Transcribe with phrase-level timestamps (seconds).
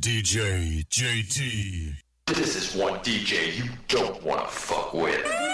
[0.00, 1.94] DJ JT.
[2.24, 5.49] This is one DJ you don't wanna fuck with.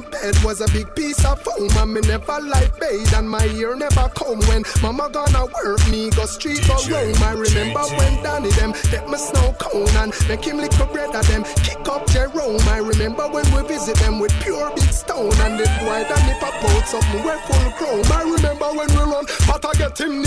[0.00, 1.68] Mama bed was a big piece of foam.
[1.76, 4.40] And me never life bathe and my ear never comb.
[4.48, 9.08] When mama gonna work me go street DJ, roam I remember when Danny them get
[9.08, 11.44] me snow cone And make him lick a bread of them.
[11.64, 12.60] Kick up Jerome.
[12.68, 15.32] I remember when we visit them with pure big stone.
[15.40, 18.12] And the boy Danny pop out something we full chrome.
[18.12, 20.22] I remember when we run but I get him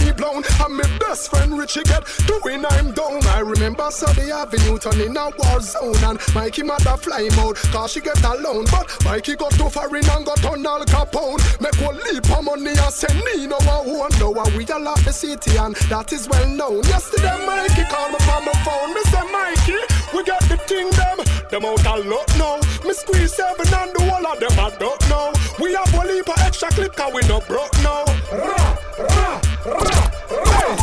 [1.13, 6.03] best friend Richie get doing I'm down I remember Sunday Avenue turning a war zone
[6.03, 8.65] And Mikey mother fly mode cause she get alone.
[8.71, 11.37] But Mikey got too foreign and got on Al Capone.
[11.61, 15.13] Make one leap of money and send Nino a one Now we all out the
[15.13, 16.81] city and that is well known.
[16.83, 18.93] Yesterday Mikey called me from my phone.
[18.95, 21.21] Me say Mikey, we got the thing them.
[21.51, 22.57] Them out a lot now.
[22.87, 25.31] Me squeeze seven and the whole of them I don't know.
[25.59, 28.03] We have one leap of extra clip cause we no broke now.
[28.33, 30.13] Ra, ra, ra, ra,
[30.45, 30.82] hey,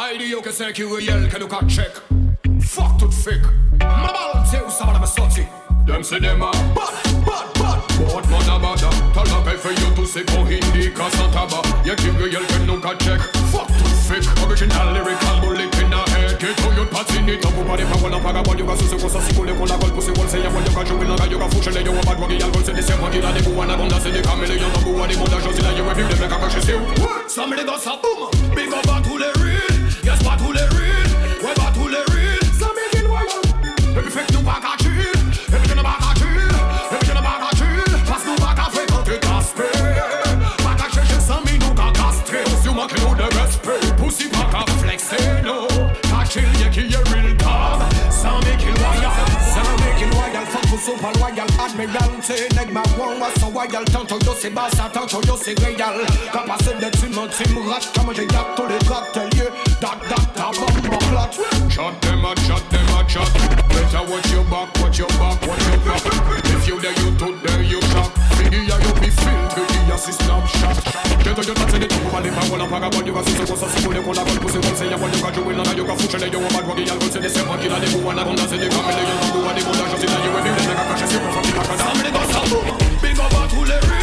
[0.00, 1.92] Que c'est qui réel que nous qu'à check
[2.62, 3.42] Fuck tout fake
[3.78, 5.44] Ma balle, c'est où ça va la me sortir
[5.86, 6.96] Dem c'est dem a bad,
[7.26, 7.78] bad, bad.
[8.08, 11.60] Bad man a bada T'as la paix fait yo tout c'est pour hindi Casa taba
[11.84, 13.20] Y'a qui réel que nous qu'à check
[13.52, 16.40] Fuck tout fake Original lyrical bullet in a head.
[16.40, 19.52] Get to your patini Tapu pa de pa wala paga Wal yoga suse kosa sikule
[19.52, 22.40] Kola gol pussy wal Say ya wal yoga Jowi laga yoga fushele Yo bad wagi
[22.40, 24.66] Yal gol se de se wagi La de buwa na gonda Se de kamele Yo
[24.72, 26.88] no buwa de moda Josi la yo e vive de meka kache se ou
[27.28, 29.79] Somebody go sa boom Big up à tous les real
[51.86, 55.94] l'admirauté Nèg ma wang wa so royal Tantôt yo c'est basse, tantôt yo c'est réal
[56.32, 59.50] Capacé de tu me tu me rates Comme to gâte tous les gratteliers
[59.80, 61.40] Dac dac ta bombe en plate.
[61.70, 63.32] Shot them a shot them a shot.
[63.68, 66.44] Better watch your back, watch your back, watch your back.
[66.44, 69.96] If you there you too there you shot Figgy ya you be filled, figgy ya
[69.96, 70.79] si snap shot
[71.24, 73.22] Yo yo yo not send it up over my wall and pack about you a
[73.22, 75.44] sister cause a school you call a pussy one say you want you got you
[75.44, 78.24] will you got future you want bad buggy y'all will say the same one I
[78.24, 80.50] don't say they come and they don't do they go in that you will be
[80.50, 80.84] like a
[81.20, 83.99] from the back go some boom Big up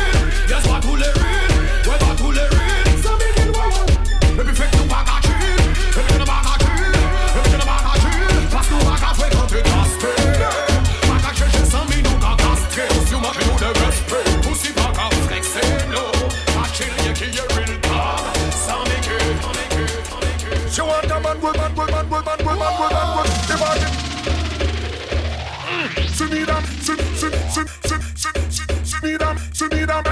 [26.17, 30.06] Send me them, send, send, send, send, send, send me them, send me them.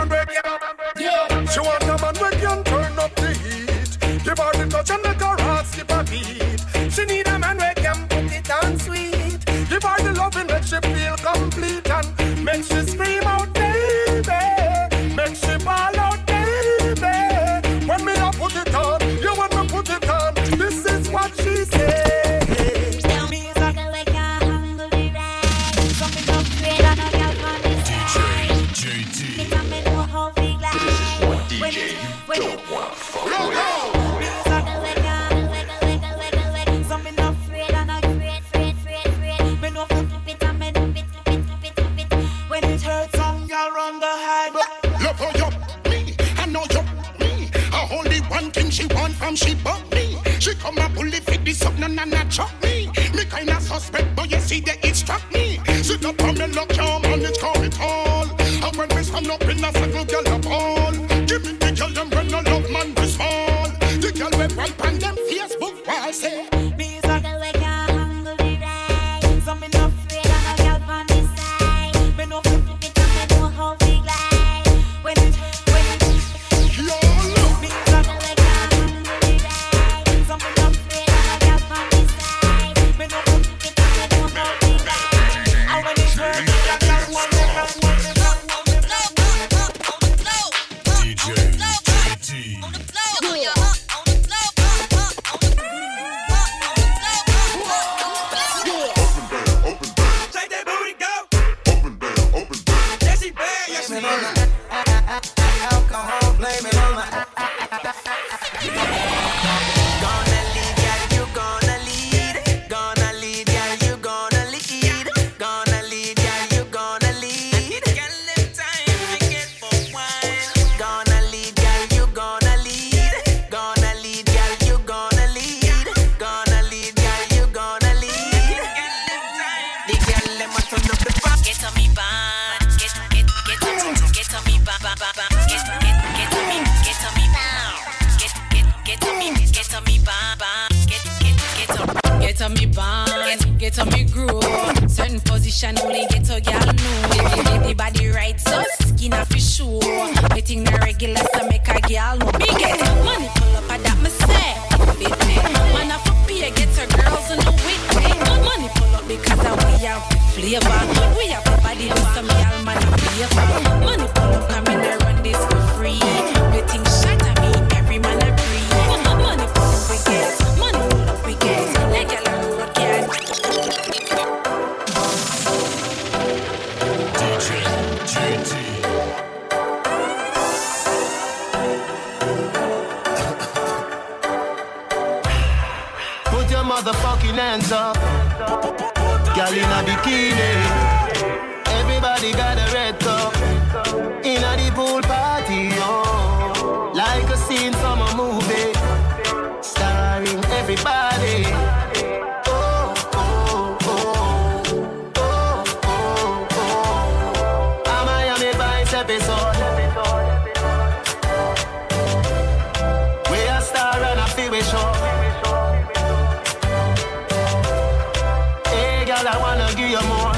[219.88, 220.34] you more.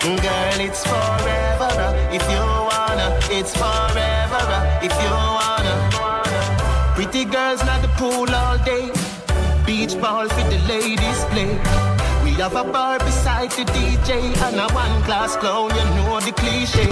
[0.00, 1.72] Girl, it's forever
[2.10, 3.08] if you wanna.
[3.30, 4.44] It's forever
[4.82, 5.74] if you wanna.
[6.94, 8.90] Pretty girls at the pool all day.
[9.66, 11.52] Beach ball for the ladies play.
[12.24, 15.70] We have a bar beside the DJ and a one class clown.
[15.76, 16.88] You know the cliche.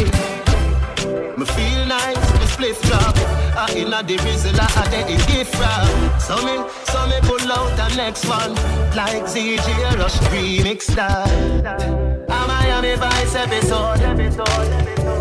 [1.37, 3.15] Me feel nice split flop.
[3.57, 6.21] I inna the rizzle, I get it gift wrap.
[6.21, 6.57] So me,
[6.91, 8.55] so me pull out the next one,
[8.97, 11.29] like ZJ Rush remix style.
[12.29, 14.01] A Miami Vice episode.
[14.01, 15.18] episode, episode.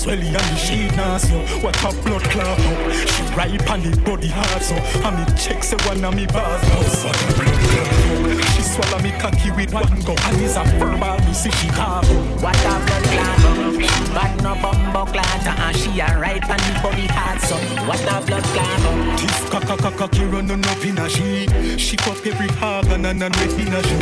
[0.00, 1.18] Swelly and the sheet now
[1.60, 2.92] what a blood clot up.
[3.12, 6.62] She ripe and the body hard so and me check say one of me bars
[6.64, 6.80] now.
[7.04, 8.44] What a blood clot.
[8.54, 12.08] She swallow me cocky with one go and is a verbal me see she carve
[12.08, 12.42] up.
[12.42, 16.72] What a blood clot She bad no bumbo clot And she a ripe and the
[16.80, 21.08] body hard so What a blood clot Tiff kaka kaka ki running up in a
[21.08, 23.96] she She fuck every organ and and wet in a she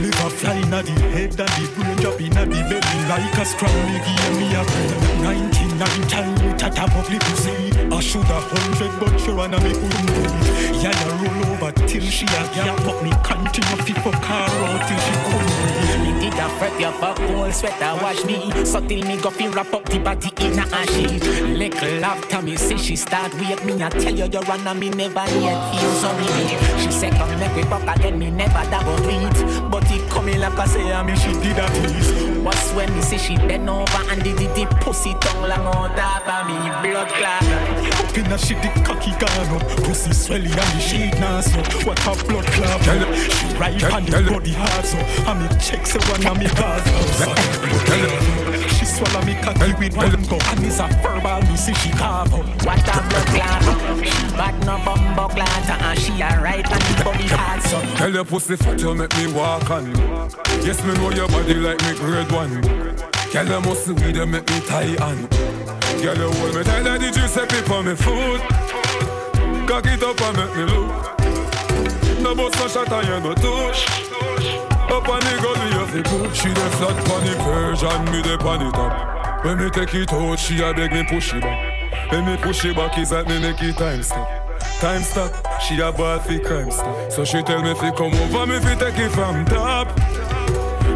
[0.00, 3.76] Liver fly inna the head and the brain drop inna the belly Like a strong
[3.92, 8.40] nigga and me a brain 99 time with a top of pussy I should a
[8.40, 13.10] hundred but she wanna do it Yeah, roll over till she a gap But me
[13.22, 17.50] continue fi fuck her out till she breathe Me did a fret your fuck whole
[17.52, 21.18] sweater wash me So till me go fi wrap up the body in a ashy
[21.54, 24.90] Little after me say she start wake me I tell you you run and me
[24.90, 26.26] never yet feel sorry
[26.82, 29.83] She say come make we fuck again me never double tweet But
[30.14, 33.36] coming like I say I me she did a tease What's when me say she
[33.36, 37.42] bend over and did the, the pussy tongue long on top of me blood clot?
[37.42, 39.66] Up in a shit the cocky gone up.
[39.82, 42.80] Pussy swelly and the sheet now so What a blood clot.
[42.84, 44.98] She ripe and the body hard so.
[44.98, 46.84] And me check say one of me bars
[47.20, 48.43] now
[48.84, 52.34] She swallow me cocky with one go And is a verbal me see she carve
[52.34, 53.62] up What a blood clot
[54.04, 57.80] She bad no bumbo clot And uh-uh, she a ripe and the body hard so
[57.96, 59.86] Tell your pussy fat, you make me walk on.
[60.60, 62.60] Yes, me know your body like me grade one.
[63.32, 65.26] Girl, you must weed, you make me tie on.
[66.02, 68.40] Girl, you hold me tight like the Giuseppe for me food.
[69.66, 72.20] Cock it up and make me look.
[72.20, 74.03] No bust no shot and you no touch.
[74.94, 76.40] Up on the gully, you fi push.
[76.40, 79.44] She the flat pon the Persian, me the pon the top.
[79.44, 82.12] When me take it out, she a beg me push it back.
[82.12, 84.28] When me push it back, is that me make it time stop.
[84.78, 87.10] Time stop, she a bad fi crime stop.
[87.10, 89.88] So she tell me fi come over, me fi take it from top.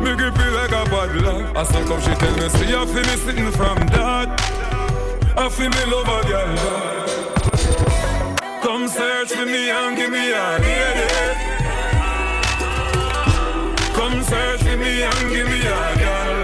[0.01, 1.57] Me grip it like a bad luck.
[1.57, 4.29] I so come she tell me see I fi me sitting from that.
[5.37, 6.57] I fi me love a girl.
[8.63, 10.59] Come search for me and give me a.
[10.59, 11.58] Come
[14.29, 16.37] search for me and give me a girl.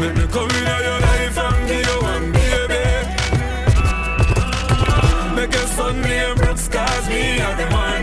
[0.00, 2.84] Make me come in your life and give you one baby.
[5.36, 8.02] Make your son name Brooks cause me a the man.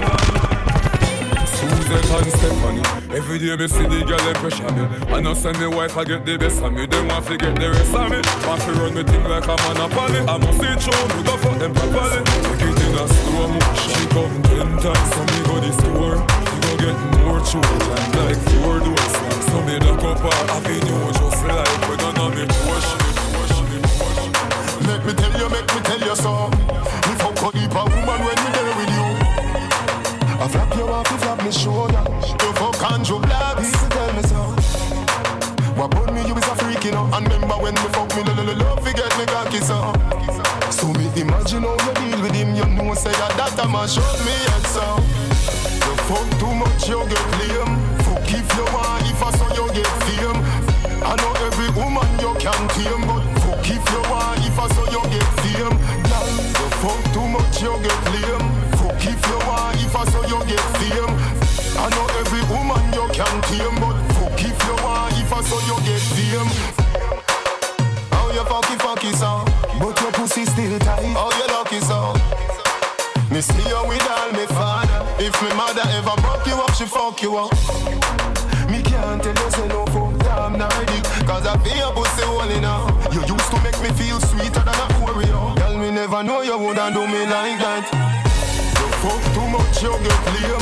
[1.58, 2.86] Susan and Stephanie
[3.18, 4.84] Every day me see the girl them pressure me.
[5.14, 6.86] I know send me wife I get the best of me.
[6.86, 8.20] Them want to get the rest of me.
[8.48, 11.58] Want to run me thing like a monopoly I must see through me go fuck
[11.60, 12.82] them properly Take it?
[12.88, 16.47] In a slow motion She come ten times so me go the store We
[16.78, 17.80] get more children
[18.22, 19.14] like four doors
[19.50, 23.08] So me lock up our avenue just like we gonna make worship
[24.88, 26.50] Make me tell you, make me tell you so.
[26.50, 29.08] Me fuck a heap of woman when me there with you.
[30.40, 32.04] I flap you off, you flap me shoulder.
[32.24, 34.42] You fuck Andrew Black, people tell me so.
[35.76, 37.10] What about me, you is a freak, you know.
[37.12, 39.92] And remember when me fuck me, lo lo lo love, forget me cocky so.
[40.72, 43.88] So me imagine how you deal with him, you know say that that a man
[43.88, 44.86] shot me head so.
[45.86, 47.76] You fuck too much, you get lame.
[48.06, 50.40] Fuck if you want, if I saw you get fame.
[51.04, 54.86] I know every woman you can tame, but fuck if you want, if I saw
[54.96, 55.78] you get fame.
[56.08, 58.48] Girl, you fuck too much, you get lame.
[58.80, 59.22] Fuck if
[76.78, 77.52] she fuck you up.
[78.70, 82.60] Me can't tell you say no fuck damn Nordic Cause I feel your pussy holy
[82.60, 85.56] now You used to make me feel sweeter than a Oreo.
[85.58, 87.86] Girl, me never know you woulda do me like that.
[88.78, 90.57] You fuck too much, you get lame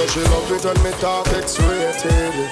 [0.00, 2.50] fame She love it when me talk X-rated.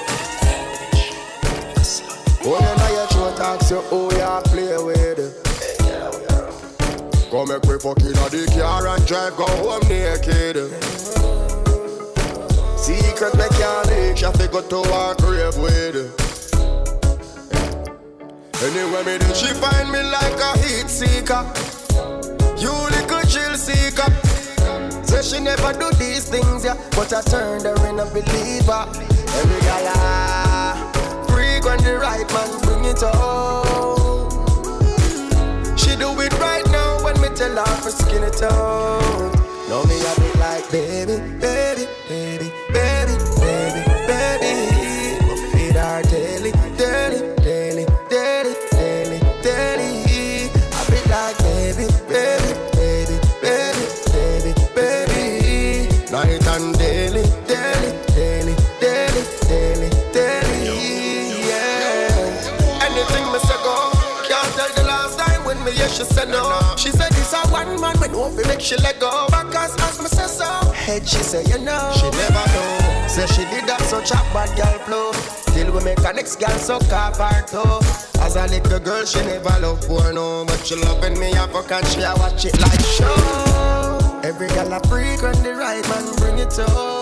[2.44, 5.34] Oh, you know your throat ask you who you play with.
[7.30, 10.56] Come make we fuck inna the car and drive go home naked.
[12.78, 15.96] Secret me can't leak, she go to her grave with.
[18.62, 21.44] Anyway, me do she find me like a heat seeker.
[22.56, 24.17] You little chill seeker
[25.22, 26.76] Say she never do these things, yeah.
[26.92, 28.86] But I turned her in a believer
[29.34, 30.92] Every guy, ah
[31.28, 33.67] Freak when the right man bring it home
[68.58, 69.26] make she let go.
[69.26, 71.92] Because as me say so, head she say you know.
[71.94, 73.06] She never know.
[73.08, 75.12] Say she did that so a bad girl flow.
[75.54, 77.80] Till we make a next girl so her toe.
[78.20, 82.02] As a little girl, she never love porno, but she loving me fuck and she
[82.02, 84.20] a watch it like show.
[84.24, 86.97] Every girl a freak when the right man bring it home.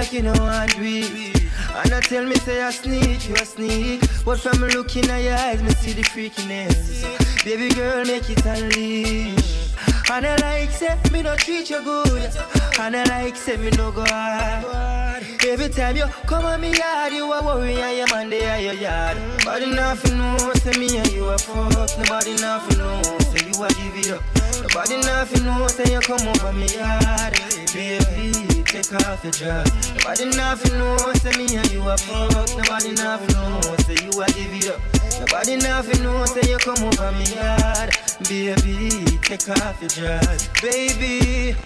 [0.00, 1.42] Like you know want do it.
[1.76, 4.00] And I tell me say I sneak, you a sneak.
[4.24, 7.04] But from looking at your eyes, me see the freakiness.
[7.44, 9.74] Baby girl, make it unleash.
[10.10, 12.32] And I like say me no treat you good.
[12.80, 15.22] And I like say me no go hard.
[15.46, 18.58] Every time you come on me yard, you a worry and your man they are
[18.58, 19.18] your yard.
[19.44, 21.98] Nobody nothing know say me and you a fuck.
[21.98, 24.22] Nobody nothing know say you a give it up.
[24.62, 27.34] Nobody nothing know say you come over me yard.
[27.74, 29.92] Baby, take off your dress.
[29.94, 32.56] Nobody nothing know say me and you a fuck.
[32.56, 34.80] Nobody nothing know say you a give it up.
[35.18, 37.90] Nobody nothing know say you come over me yard.
[38.28, 40.48] Baby, take off your dress.
[40.62, 41.56] Baby,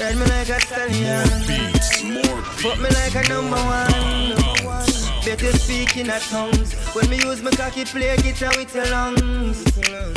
[0.00, 1.28] ride me like a stallion.
[2.58, 4.34] Fuck me like a number one.
[5.24, 6.74] Better speak in a tongues.
[6.92, 9.62] When me use my cocky play guitar with your lungs.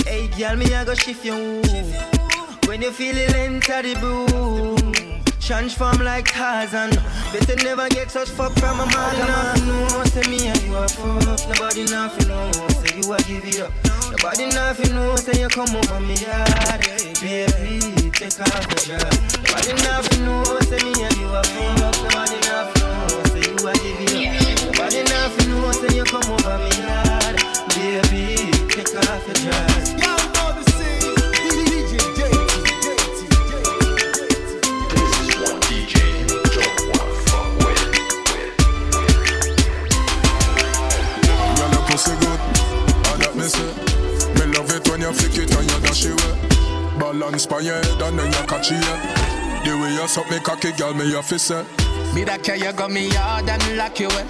[0.07, 1.61] Hey, girl, me I go shift your woo.
[2.65, 4.92] When you feel it enter the boom.
[5.45, 6.91] Transform like Tarzan.
[7.33, 9.19] Better never get such fuck from a man.
[9.19, 11.49] Nobody know say me and you a fuck.
[11.49, 13.73] Nobody nothing know say you a give it up.
[14.09, 16.79] Nobody nothing know say you come over me yard.
[17.19, 19.35] Baby, take off the dress.
[19.35, 22.01] Nobody nothing know say me and you a fuck.
[22.01, 24.63] Nobody nothing know say you a give it up.
[24.63, 27.35] Nobody nothing know say you come over me yard.
[27.75, 30.02] Baby, take off the dress.
[45.03, 46.97] You flick it and you dash it way.
[46.97, 48.79] Balance by your head and then you catch it.
[49.65, 51.65] The way you suck me cocky, girl, me your fist say.
[52.13, 54.25] Me that care you got me hard and lock you away.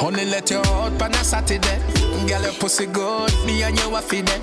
[0.00, 1.78] Only let you out on a Saturday.
[2.26, 4.40] Girl, your pussy good, me and you a feed it.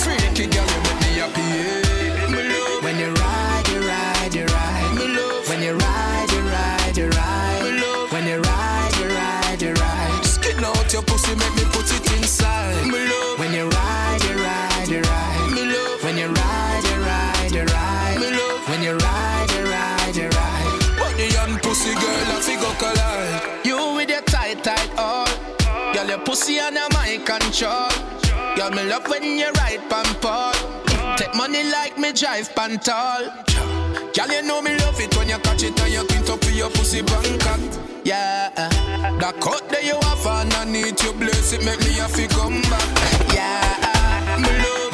[0.00, 1.40] Freaky girl, you make me happy.
[1.40, 1.81] Yeah.
[26.24, 27.88] Pussy under my control.
[28.56, 30.54] Girl, me love when you ride pan Paul.
[31.16, 33.24] Take money like me drive pan tall.
[34.14, 36.54] Girl, you know me love it when you catch it and you clean up with
[36.54, 37.60] your pussy Bangkok.
[38.04, 38.50] Yeah,
[39.20, 43.34] that cut that you have underneath your bless it make me have to come back.
[43.34, 44.91] Yeah, me love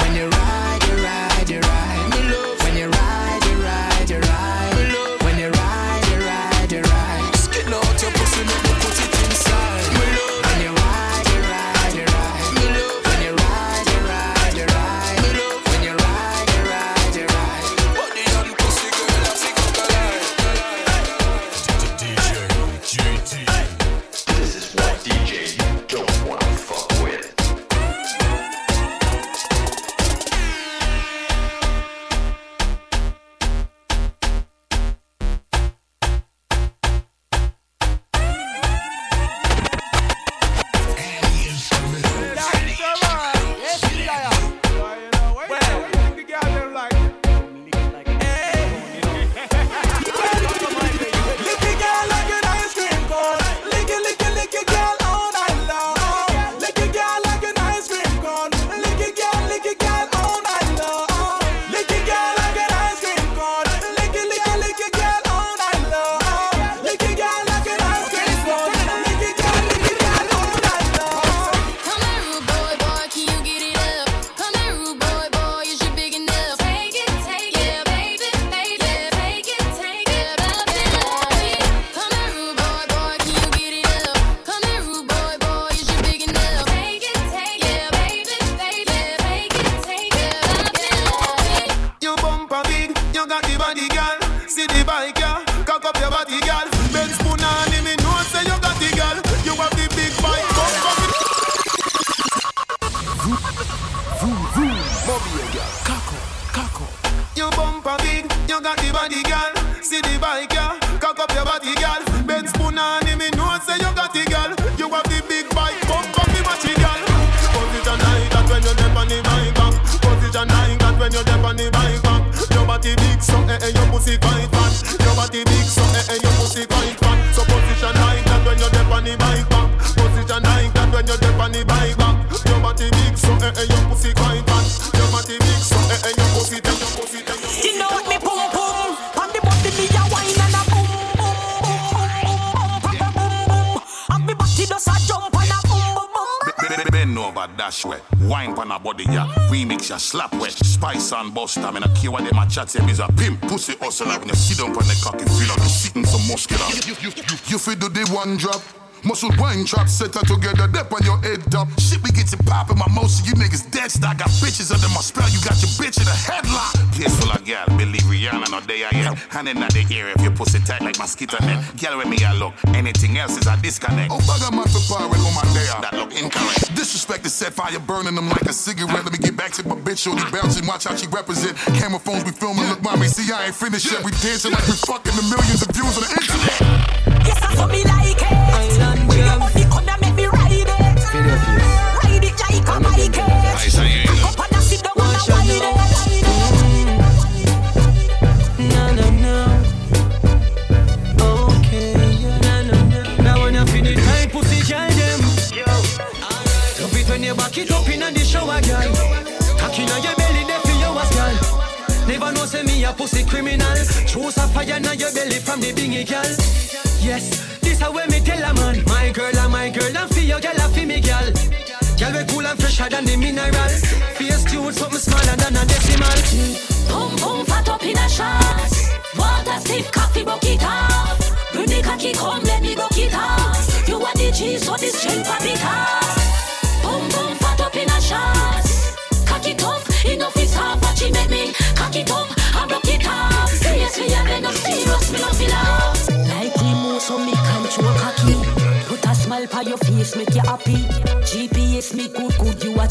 [159.69, 161.69] trap setter together, dip on your head up.
[161.77, 164.17] Shit, we get you poppin', my motion, you niggas dead stock.
[164.17, 166.73] Got bitches under my spell, you got your bitch in a headlock.
[167.21, 169.15] what I got believe Rihanna, no day I am.
[169.29, 171.61] Hand in the air if you pussy tight like mosquito net.
[171.77, 172.53] Girl, with me, I look.
[172.73, 174.09] Anything else is a disconnect.
[174.11, 176.73] Oh, bugger, my fire on my day That look incorrect.
[176.73, 179.05] Disrespect the set fire, burning them like a cigarette.
[179.05, 180.65] Let me get back to my bitch, only bouncing.
[180.65, 181.55] Watch how she represent.
[181.77, 182.65] Camera phones, we filming.
[182.69, 184.03] Look, mommy, see, I ain't finished yet.
[184.03, 185.68] We dancing like we fucking the millions of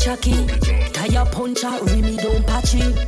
[0.09, 0.47] Chucky.
[0.95, 3.08] Tire puncher, Remy don't patchy.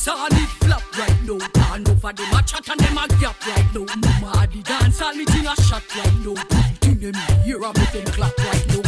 [0.00, 1.38] Dancehall it flop right now.
[1.52, 3.84] Turn over them a chat and them a gap right now.
[4.00, 6.34] Mama the dance all the a shot right now.
[6.80, 8.80] Thing them hear a make them clap right now.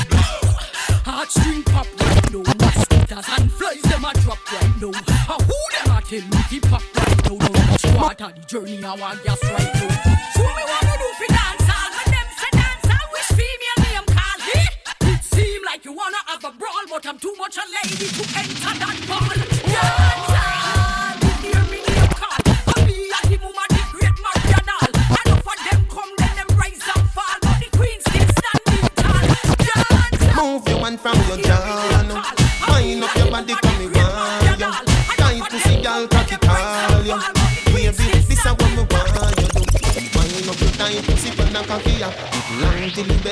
[1.04, 2.40] Heartstring pop right now.
[2.40, 4.88] Mosquitoes and flies them a drop right now.
[4.88, 7.36] A who them a tell me keep pop right now.
[7.36, 9.92] No much water the journey I want gas right now.
[10.32, 14.06] Show me what to do for dancehall when them say dance Wish female me I'm
[14.08, 15.12] call?
[15.12, 18.22] It seem like you wanna have a brawl but I'm too much a lady to
[18.32, 19.28] enter that ball.
[19.68, 20.31] Dance!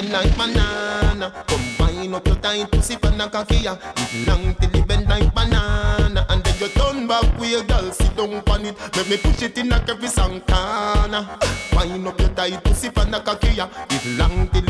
[0.00, 1.32] bend like banana.
[1.46, 3.76] Combine up your tight pussy pan and a ya.
[3.96, 6.26] It long till it bend like banana.
[6.28, 8.76] And then you turn back with your girl, sit down on it.
[8.96, 11.38] Let me push it in a every Santana.
[11.70, 13.68] Combine up your tight pussy pan and a ya.
[13.90, 14.69] It long till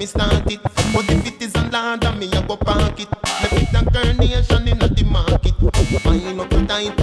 [0.00, 0.62] me start it.
[0.94, 3.10] But if it isn't land, me I go park it.
[3.42, 5.54] Me fit a carnation in the market.
[6.04, 6.96] Wine up tight,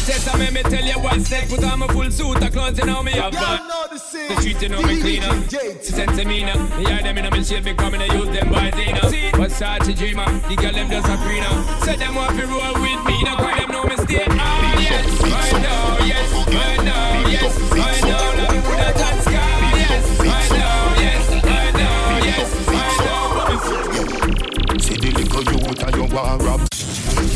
[0.00, 1.50] In my chest, and make me tell you what's next.
[1.54, 3.60] Put on my full suit, of clothes, you know me have fun.
[3.90, 5.42] The street, you know me cleaner.
[5.82, 6.56] Sense of me now.
[6.78, 9.10] Me hear them in my shit, me coming to use them boys, know.
[9.10, 11.64] See, Versace dreamer, the girl them just a greener.
[11.84, 14.24] Say them want to roll with me, now cry them know me stay.
[14.30, 18.20] Ah, yes, right now, yes, right now, yes, right now.
[18.40, 24.78] Love me with a top sky, yes, right now, yes, right now, yes, right now.
[24.78, 26.69] See the little youth and you want rap.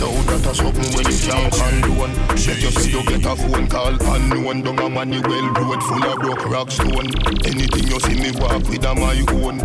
[0.01, 2.15] Now that a something when you can't condone.
[2.29, 4.63] Let you say you get a phone call unknown.
[4.63, 7.09] Down a money well road full of broke rock stone.
[7.47, 9.59] Anything you see me walk with a my own.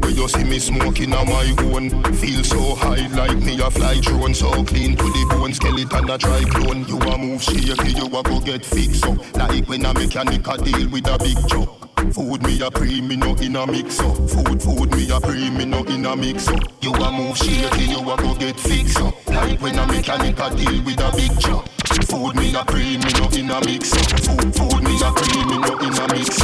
[0.00, 1.90] Where you see me smoking a my own.
[2.14, 4.34] Feel so high like me a fly drone.
[4.34, 6.86] So clean to the bone, skeleton a try clone.
[6.88, 9.18] You a move shaky, you a go get fixed up.
[9.36, 11.86] Like when a mechanic a deal with a big truck.
[12.12, 14.16] Food me a pre, me no in a mix up.
[14.16, 16.62] Food, food me a pre, me no in a mix up.
[16.80, 19.25] You a move shaky, you a go get fixed up.
[19.28, 21.68] Like when a mechanic a deal with a big truck.
[22.08, 23.90] Food me a cream, me no in a mix.
[24.24, 26.40] Food, food me a cream, me no in a mix.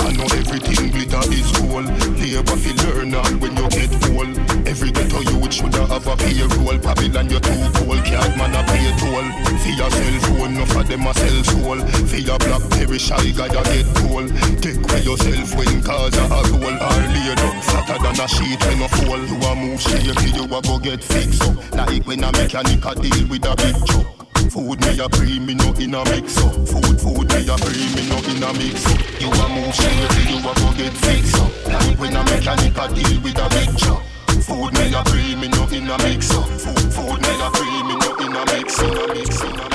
[0.00, 1.86] I know everything glitter is gold.
[2.18, 4.32] Labor fi learn all when you get old.
[4.66, 6.78] Every ghetto youth shoulda have a payroll.
[6.78, 9.26] Babylon you too cold, can't man a pay toll.
[9.62, 11.80] For your cell phone, no for them a sell soul.
[12.08, 14.28] For your blackberry shy guy a get cold.
[14.62, 16.76] Take away yourself when cause a roll.
[16.82, 19.20] Or laid up fatter than a sheet when a fall.
[19.20, 21.81] You a move shaky, you a go get fixed up.
[21.86, 24.06] Like when a mechanic a deal with a big truck.
[24.52, 26.54] Food me a pre, me no in a mix up.
[26.54, 29.00] Food, food me a pre, me no in a mix up.
[29.18, 31.50] You a move shaky, you a go get fixed up.
[31.66, 34.02] Like when a mechanic a deal with a big truck.
[34.46, 36.46] Food me a pre, me no in a mix up.
[36.46, 39.71] Food, food me a pre, me no in a mix up.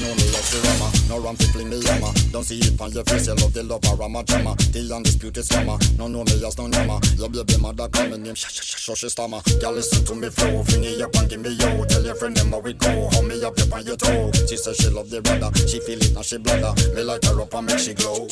[0.00, 2.08] You know me love the rama, no ram fi fling me yama.
[2.32, 4.56] Don't see it on your face, you love the love a rama drama.
[4.72, 6.98] The undisputed scammer, no know me as no yama.
[7.20, 9.42] Your baby mother call me name, sh sh sh sh stammer.
[9.60, 11.84] Girl listen to me flow, fling it up and give me yo.
[11.84, 14.32] Tell your friend them how we go, hold me up up on your toe.
[14.48, 16.72] She say she love the brother, she feel it now she bladder.
[16.96, 18.26] Me light her up and make she glow.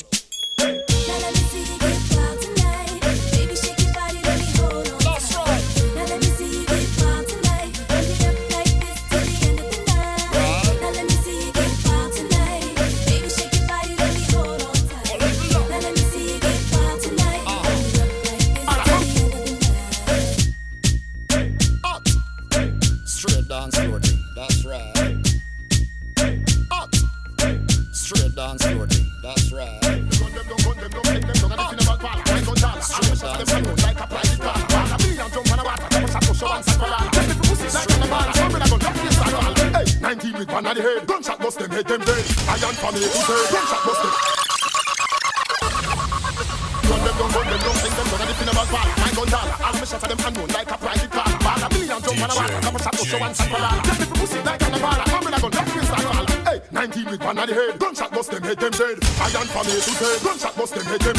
[59.59, 61.18] from A to Z Gunshot bust them head, them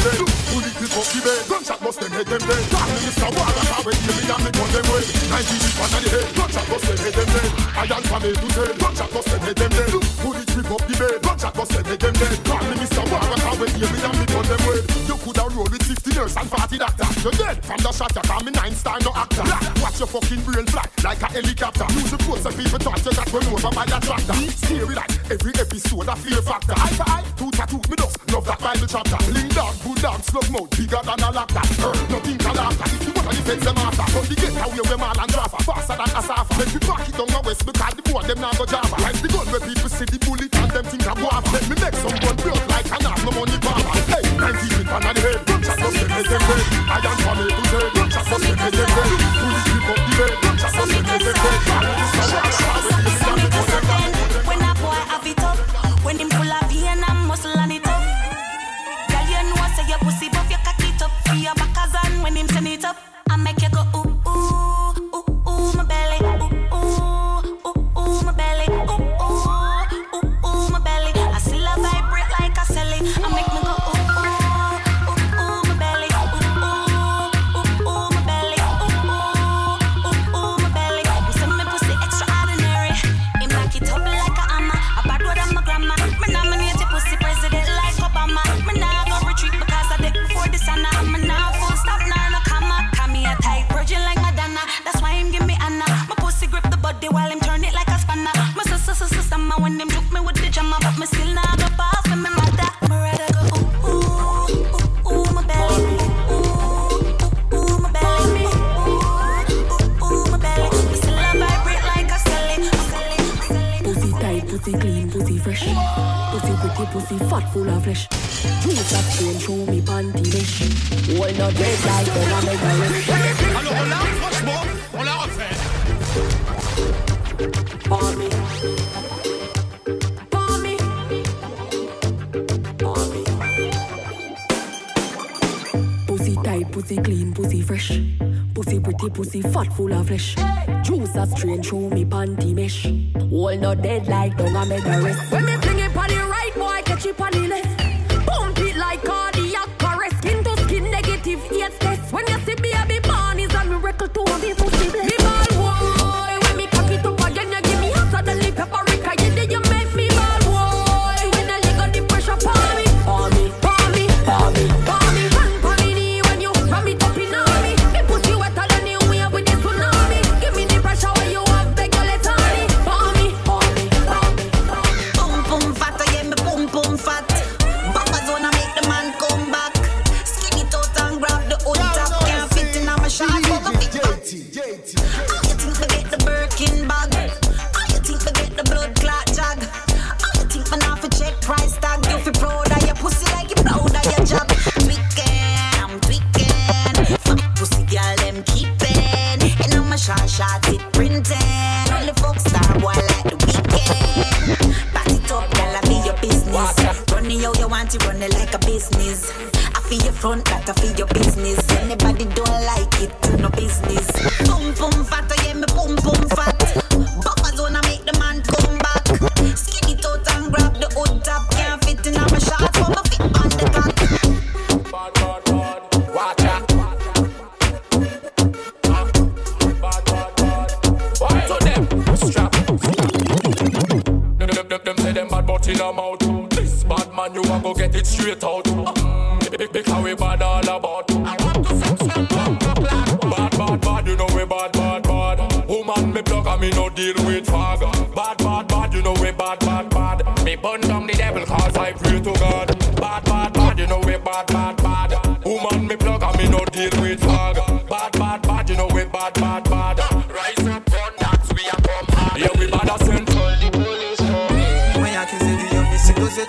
[34.60, 36.52] away we all and drop faster than a safa.
[36.58, 38.96] Make me back it down the west because the boy them now go java.
[39.00, 41.48] Like the gun where people see the bullet and them think I'm guava.
[41.52, 43.94] Let me make some gun blood like an have no money barber.
[44.10, 45.38] Hey, and keep it under the head.
[45.46, 46.64] Gunshot just make them dead.
[46.88, 47.19] I am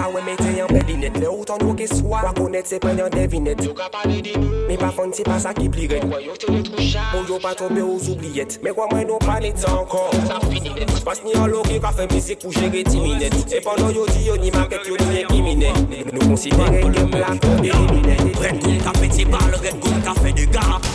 [0.00, 2.96] Ka we me te yon belinet Le ou ton yo ke swa Wakonet se pen
[2.96, 3.58] yon devinet.
[3.66, 4.62] Yo ka pale di nou.
[4.64, 7.26] Me pa fon se pa sa ki pli ret Mwen yo te le trouja Mwen
[7.26, 10.72] bon, yo pa tombe ou zoubliet Me kwa mwen nou pale ti ankon Sa fini
[10.78, 10.94] net.
[11.04, 13.36] Pas ni an lo ki ka fe mizik pou jere ti minet.
[13.52, 15.74] E pan nou yo di yo ni maket yo di yon kimine
[16.14, 20.32] Nou konsidere kem la kon elimine Red goun ka peti bal Red goun ka fe
[20.32, 20.92] de gap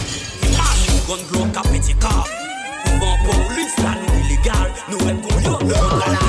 [0.49, 5.06] Imagine gon glon ka peti kap Mwen bon, pou bon, lis la nou ilegal Nou
[5.06, 6.24] red kon yo le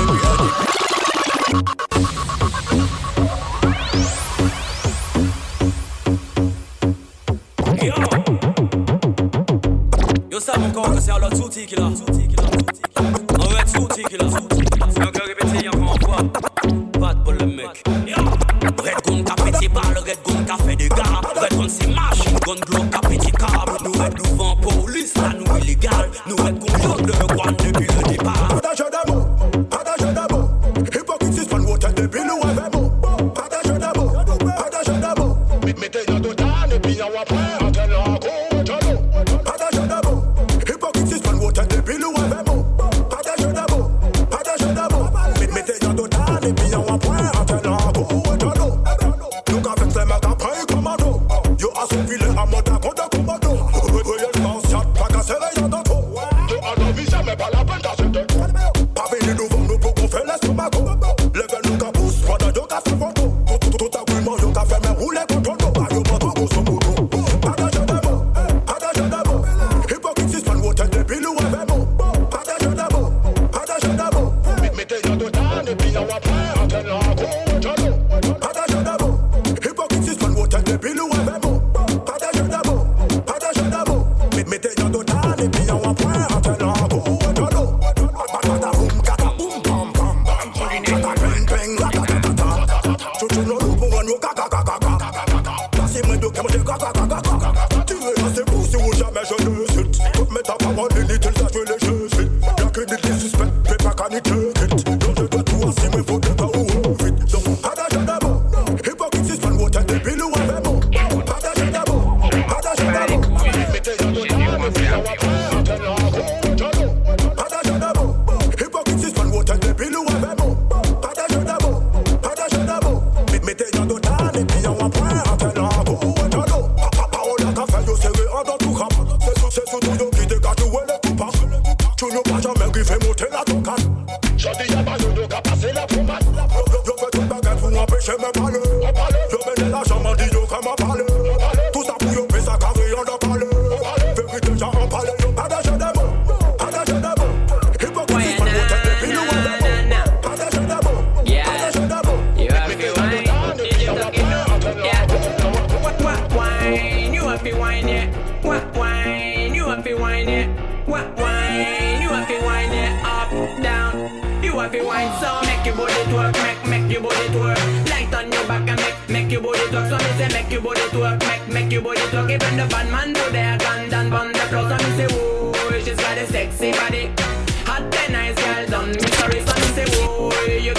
[11.57, 11.65] c'est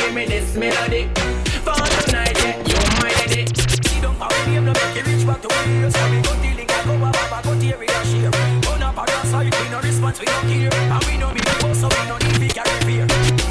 [0.09, 1.09] give me this melody.
[1.65, 3.45] For tonight, yeah, you're my lady.
[3.85, 6.71] See don't power name no make you reach back to where So we go dealing
[6.71, 8.31] and go a baba go tear it and share
[8.63, 10.73] Burn up a side, we no response, we no care.
[10.73, 13.07] And we no be the so we no need to carry fear.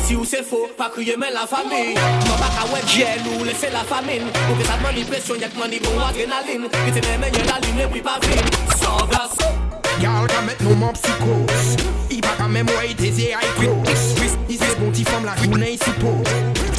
[0.06, 1.94] Si ou se fo, pa kriye men la fami.
[1.94, 5.56] Mwen baka we jel ou lese la famine Ou ke sa dman li presyon, yak
[5.60, 8.46] man li bon adrenaline Ki te men men yon la line, pi pa vin.
[8.80, 9.67] Sans glas
[10.02, 11.78] Y'all can make no more psychos
[12.12, 14.14] I pa ka même way des I close
[14.48, 16.28] Is this bon ti femme la journée ici pose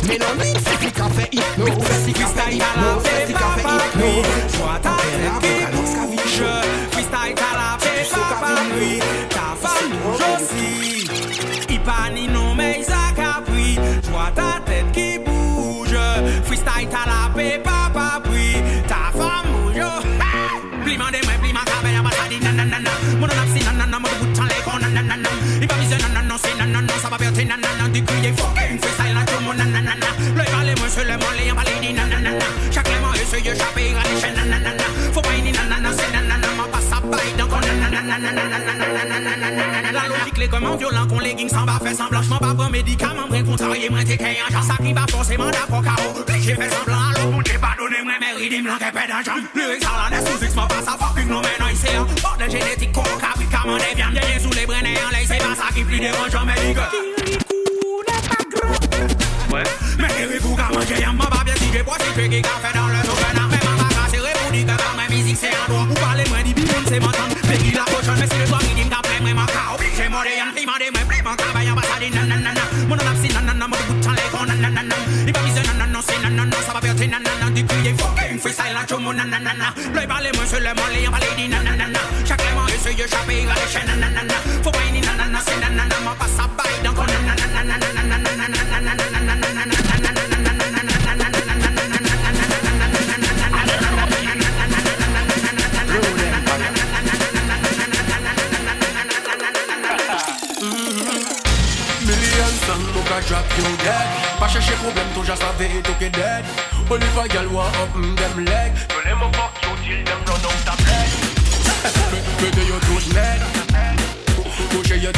[0.09, 1.69] Mais non ni c'est qui qu'a fait hypnose.
[2.05, 3.03] C'est qui qu'a fait hypnose.
[3.05, 4.27] C'est qui qu'a fait hypnose.
[4.57, 6.29] Joie ta belle apocalypse qu'a vie.
[6.39, 6.51] Je
[6.93, 11.09] freestyle ta la paix, papa, oui Ta femme bouge aussi
[11.69, 12.38] Il pas ni non
[28.23, 29.95] ye fucking freestyle tout le monde nanana
[30.65, 32.31] les mains sur le les emballés ni nanana
[32.71, 34.35] Chaque les mains à l'échelle
[35.13, 38.19] Faut pas ni nanana, c'est nanana Ma passe à bail donc on nanana
[39.93, 42.71] La logique les comment violent qu'on les gangs s'en va faire semblant J'm'en pas prendre
[42.71, 47.43] médicament, m'en contrarier, m'en t'écayer J'en pas forcément d'accord KO J'ai fait semblant alors mon
[47.43, 50.55] t'es pas donné M'en mérite, m'en pas dans jambe Lyrics à la nest sous X,
[50.55, 51.87] m'en passe à fucking non mais non ici
[52.23, 55.55] Bordel génétique, qu'on capri, des viandes J'ai sous les brennes et en l'aise, c'est pas
[55.55, 57.28] ça qui plus dérange, j'en mets
[59.53, 59.63] Ouais.
[59.99, 62.87] Mais vous qu'à manger, y'a pas bien si j'ai bois, c'est fait qui café dans
[62.87, 63.49] le souvenir.
[63.51, 65.87] Mais ma maman, c'est répondu que dans ma musique, c'est un droit.
[65.89, 67.37] Vous parlez moins du bimon, c'est m'entendre.
[67.45, 70.09] Fait qu'il la pochonne, mais si le soir, il dit qu'à plein, moi, m'en Obligé,
[70.09, 72.63] moi, de y'en demander, mais plein, mon travail, en passade, nanana.
[72.89, 74.95] Mon nom, c'est nanana, mon goût, t'en l'ai, nanana.
[75.27, 77.51] Il pas besoin, nanana, c'est nanana, ça va bien, t'es nanana.
[77.55, 79.73] Du coup, il faut qu'il freestyle, la chomo, nanana.
[79.95, 82.01] L'œil parle, moi, c'est le mollet, on parle, dit nanana.
[82.27, 84.18] Chaque élément, il se y échappe, il va les chaînes, nanana.
[104.95, 106.45] them to just have it dead.
[106.91, 110.79] If a girl want them leg, tell them fuck you till them run out of
[110.85, 111.13] breath.
[112.41, 113.41] Baby, you're too sled.
[114.71, 115.13] Coucher, you're.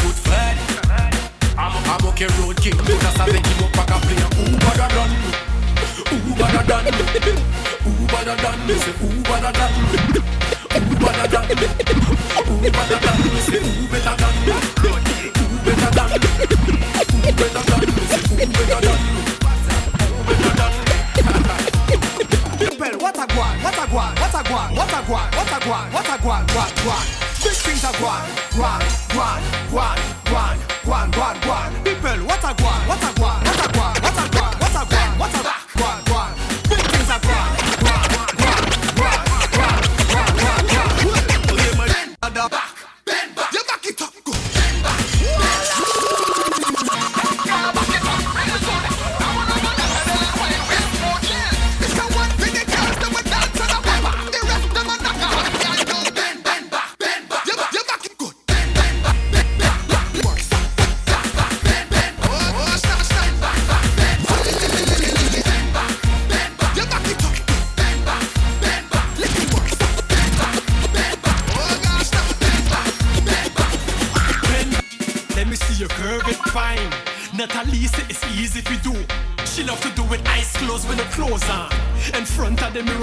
[1.61, 2.73] I'm, I'm okay, road king.
[2.73, 4.29] Just start to give up, pack a player.
[4.41, 5.13] Ooh, bada done.
[6.09, 6.87] Ooh, bada done.
[7.85, 8.61] Ooh, bada done.
[8.67, 9.75] Me say, ooh, bada done.
[10.81, 11.51] Ooh, bada done.
[12.49, 13.21] Ooh, bada done.
[13.29, 14.37] Me say, ooh, better done.
[14.49, 16.13] Ooh, better done.
[17.13, 17.85] Ooh, better done.
[17.85, 18.03] Me
[18.33, 19.40] ooh, better.
[24.51, 27.07] Guan, what a guan, what a guan, what a guan, guan, guan.
[27.45, 28.25] Big things are guan,
[28.59, 28.83] guan,
[29.15, 31.90] guan, guan, guan, guan, guan, guan.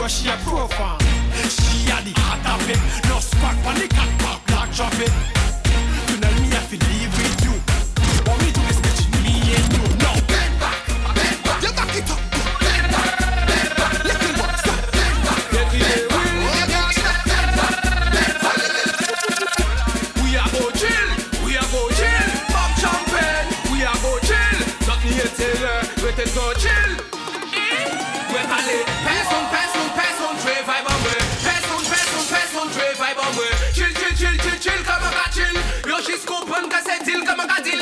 [0.08, 1.02] yo she a profound.
[1.50, 2.80] She a the heart of it.
[3.10, 5.12] No spark when the cat pop black drop it.
[6.10, 7.54] You know me I feel live with you.
[8.26, 9.77] Want me to is catching me and
[36.58, 37.77] मन कसे झिलक मका झिल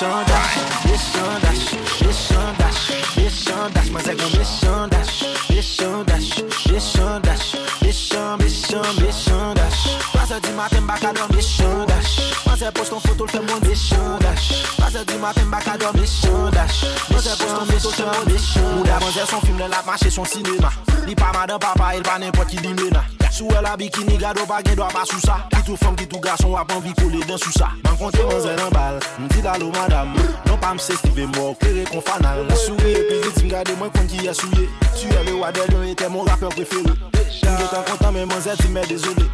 [0.00, 1.64] chandash, this chandash,
[2.00, 8.38] this chandash, this chandash, mas é com this chandash, this chandash, this chandash, this chandash,
[8.38, 9.80] this chandash, this chandash.
[10.10, 14.64] Passa de matem bacadão, this chandash, mas é posto um foto, fem bom, this chandash.
[14.78, 16.80] Passa de matem bacadão, this chandash,
[17.12, 18.78] mas é posto um foto, fem bom, this chandash.
[18.78, 20.72] Ou da manzè son film, lè la mache son sinema,
[21.04, 23.19] li pa madan papa, el pa nèmpot ki di mena.
[23.40, 25.38] sou el a bikini gado pa gen do a pa sou sa.
[25.54, 27.70] Ki tou fom ki tou gason wap anvi kole den sou sa.
[27.86, 30.12] Man konte man zè nan bal, mdi dalo madam
[30.44, 32.42] Non pa mse stive mò, kere kon fanal.
[32.44, 36.28] Mwen souye epi vit gade mwen kon ki yasouye Suye le wadel yon ete mon
[36.28, 39.24] rapper preferi Mwen getan kontan men man zè ti mè dezone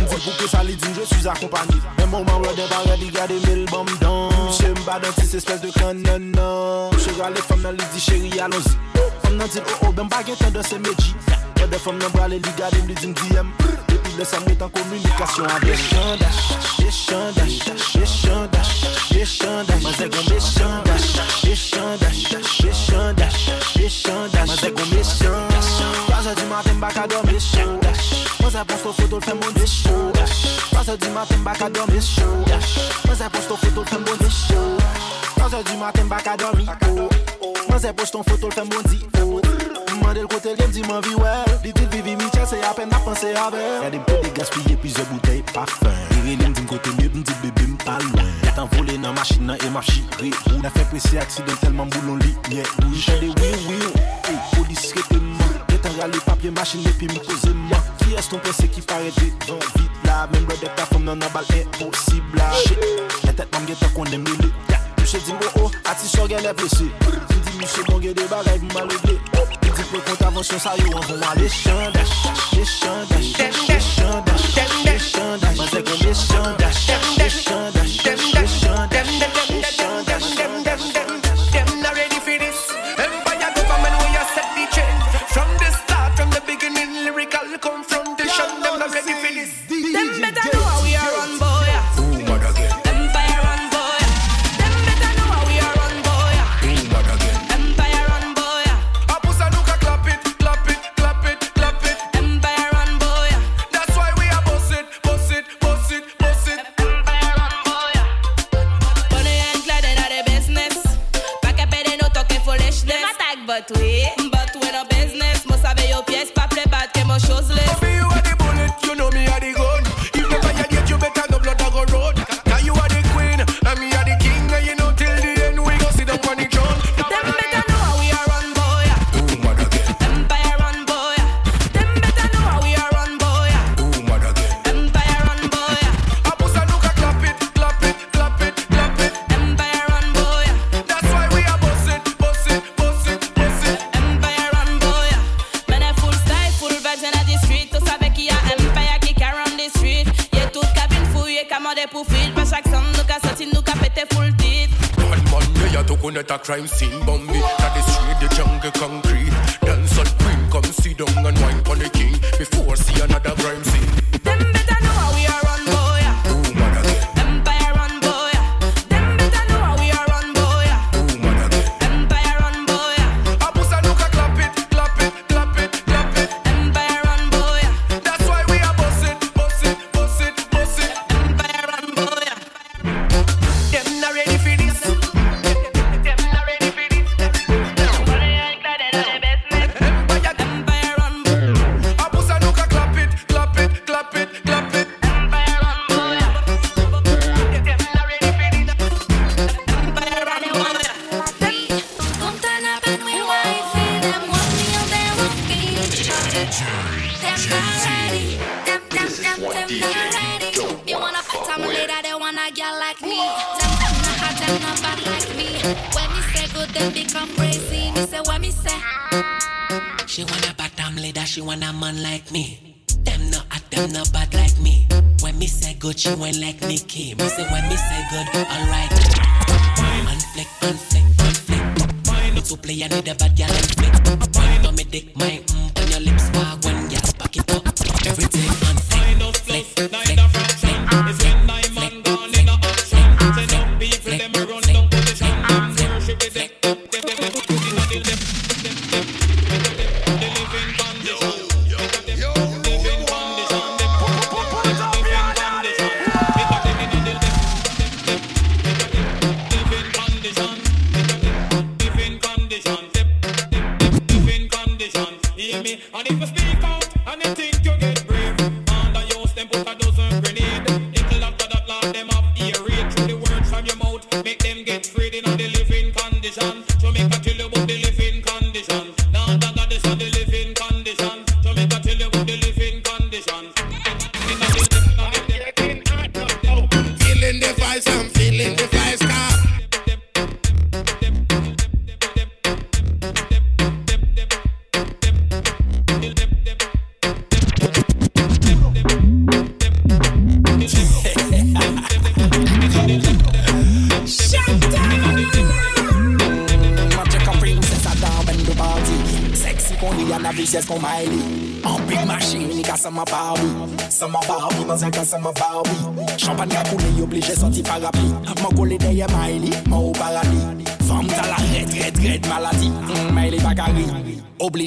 [0.00, 3.10] Mdi pou ke sa li din, je suis akompani Mwen mwen mwen den pa redi
[3.12, 4.32] gade mel bon dan.
[4.56, 6.96] Mwen mba dan tis espèse de kan nan nan.
[6.96, 8.72] Mwen gale fom nan li di chéri alonzi
[9.20, 11.12] Fom nan tit o oh, o oh, ben bagen ten dan se medji
[11.60, 12.88] Mè de fòm nan brale li gade m.
[12.88, 13.48] Li din diyem
[13.88, 16.38] Depi lè sa mèt an komunikasyon avè Mèchandash,
[16.80, 17.56] mèchandash,
[18.00, 18.72] mèchandash,
[19.12, 21.08] mèchandash Mè zè kon mèchandash,
[21.44, 22.22] mèchandash,
[22.64, 23.42] mèchandash,
[23.76, 25.70] mèchandash Mè zè kon mèchandash
[26.08, 28.08] Pazè di maten baka do mèchandash
[28.40, 30.40] Mè zè pon sto foto l'fèm bon dechodash
[30.72, 32.72] Pazè di maten baka do mèchandash
[33.04, 37.78] Mè zè pon sto foto l'fèm bon dechodash Pazè di maten baka do mèchandash Mè
[37.84, 41.46] zè pon sto foto l'fèm bon dechodash Mande l kote l gen di man viwel
[41.62, 45.04] Li dit vivi mi chen se apen na panse avel Yade mpe de gaspye pize
[45.06, 48.26] boutey pa fin Iri lim di m kote nye bim di bebe m pa lwen
[48.42, 52.18] Yat an vole nan machina e ma chire Ou na fe presi aksiden telman boulon
[52.24, 53.86] li nye Ou jade wiw wiw,
[54.32, 58.42] ou polis rete mou Detan rale papye machin epi m pose mwa Ki es ton
[58.42, 61.46] pense ki pare de don vit la Men bre dek ta fom nan nan bal
[61.54, 62.82] imposib la Shit,
[63.30, 64.69] etet mam gen ta kondem li li
[65.10, 68.22] mouche di mou o, ati so gen le pleche Li di mouche bon gen de
[68.28, 71.48] bagay pou mal oble Li di pe kont avansyon sa yo an von an le
[71.48, 72.14] chandash
[72.56, 74.46] Le chandash, le chandash,
[74.84, 76.86] le chandash Mwen se kon le chandash,
[77.18, 79.06] le chandash, le chandash,
[79.50, 80.69] le chandash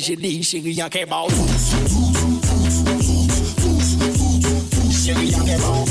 [0.04, 1.28] Jeli, chéri, y'a qu'est bon.
[4.92, 5.86] Chéri, y'a qu'est bon.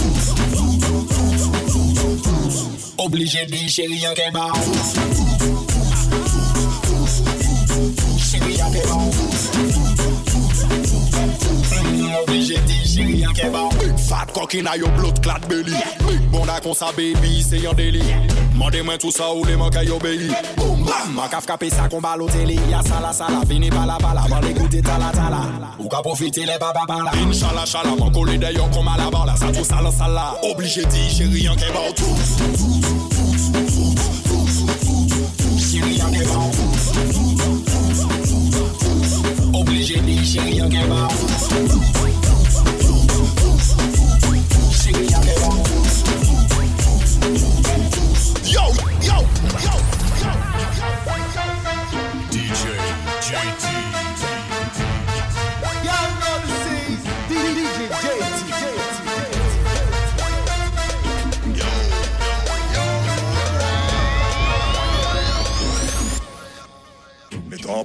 [2.98, 4.52] Obligé de chéri, y'a qu'est bon.
[8.18, 9.10] Chéri, y'a qu'est bon.
[12.22, 13.70] Obligé de chéri, y'a qu'est bon.
[13.80, 15.72] Big fat coquina, yo blood clat belly.
[16.06, 18.02] Big bonda kon sa baby, c'est un délit.
[18.56, 20.34] Mandez-moi tout ça ou les manques à obéir.
[21.14, 24.52] Ma ka fkape sa kon balote li Ya sala sala, fini pala pala Mwen le
[24.54, 25.40] goute tala tala
[25.78, 29.52] Ou ka profite le baba bala Inchala chala, mwen kole deyon kon mala bala Sa
[29.52, 33.82] tou sala sala, oblige di jeri an ke ban Tous, tous, tous, tous,
[34.28, 34.66] tous,
[35.38, 36.84] tous Jeri an ke ban Tous,
[39.52, 40.16] Oblige di
[40.70, 42.01] ke ban Tous, tous, tous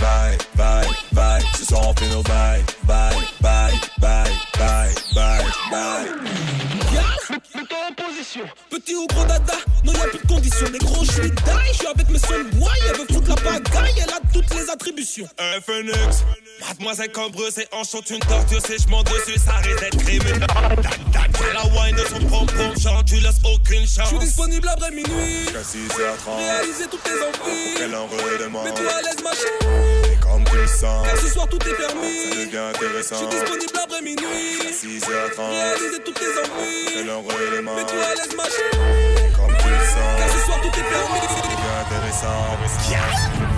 [0.00, 1.42] bye, bye, bye.
[1.58, 4.24] Ce soir on fait nos bye, bye, bye, bye,
[4.58, 6.06] bye, bye, bye.
[6.92, 8.44] Gal, mets-toi en position.
[8.70, 10.66] Petit ou gros dada, non y'a plus de conditions.
[10.72, 12.70] Mais gros, je suis je suis avec mes seuls bois.
[12.88, 15.28] Elle veut foutre la pagaille, elle a toutes les attributions.
[15.38, 16.24] Un phoenix,
[16.66, 20.46] mademoiselle Cambreux, c'est enchante une torture, c'est je m'en dessus, ça risque d'être criminel.
[21.54, 24.08] La wine de son pom-pom, genre tu laisses aucune Je chance.
[24.08, 25.40] suis disponible après minuit.
[25.44, 26.36] Jusqu'à 6h30.
[26.36, 27.74] Réaliser toutes tes envies.
[27.76, 28.64] Quel enrôle de moi.
[28.64, 29.87] Mets-toi à l'aise, ma chérie
[30.30, 31.02] comme puissant.
[31.04, 32.50] Car ce soir tout est permis.
[32.52, 33.16] Ça intéressant.
[33.16, 34.72] Je suis disponible après minuit.
[34.72, 35.50] 6h30.
[35.50, 36.94] Réaliser toutes tes envies.
[36.94, 37.74] C'est l'heureux élément.
[37.76, 39.32] Mais toi, laisse ma chérie.
[39.36, 40.16] Comme puissant.
[40.18, 41.20] Car ce soir tout est permis.
[41.28, 42.90] Ça devient intéressant.
[42.90, 43.57] Yeah.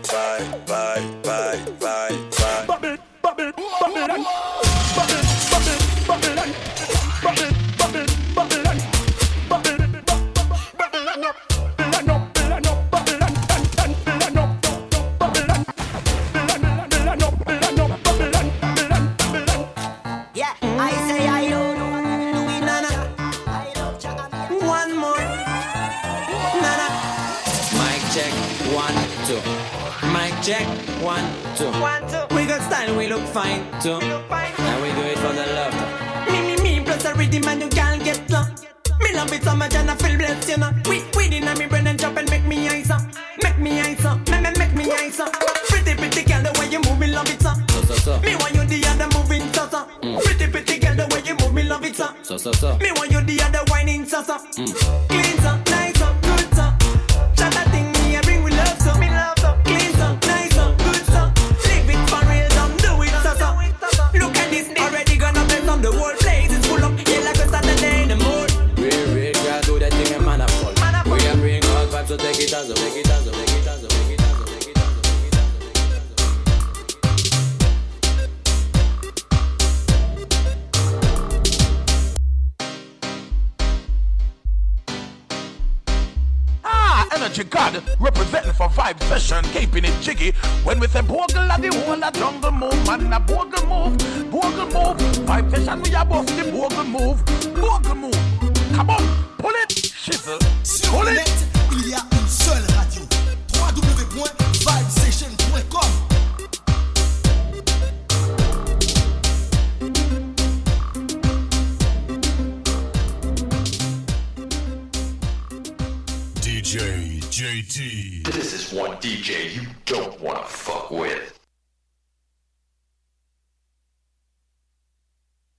[31.61, 32.35] two.
[32.35, 33.99] We got style, we look fine, two.
[33.99, 35.75] And we do it for the love.
[36.29, 38.43] Me, me, me, plus a rhythm and you can't get no.
[39.01, 40.71] Me love it so much and I feel blessed, you know.
[40.85, 43.01] We, we in me brain and chop and make me eyes up.
[43.43, 45.33] Make me eyes up, make, make, make me eyes up.
[45.69, 47.53] Pretty, pretty girl, the way you move, me love it, so.
[47.69, 48.19] So, so, so.
[48.21, 49.85] Me want you the other moving, so, so.
[50.21, 52.09] Pretty, pretty girl, the way you move, me love it, so.
[52.23, 52.77] So, so, so.
[52.77, 54.37] Me want you the other whining, so, so.
[54.37, 55.20] Mm.